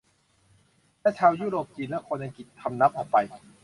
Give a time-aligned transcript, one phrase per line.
[1.01, 3.17] และชาวยุโรปจีนและคนอังกฤษคำนับออกไป